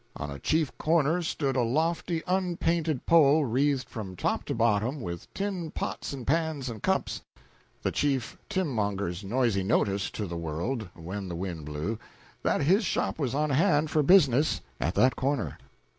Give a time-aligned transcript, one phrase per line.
[0.15, 5.31] On a chief corner stood a lofty unpainted pole wreathed from top to bottom with
[5.35, 7.21] tin pots and pans and cups,
[7.83, 11.99] the chief tinmonger's noisy notice to the world (when the wind blew)
[12.41, 15.59] that his shop was on hand for business at that corner.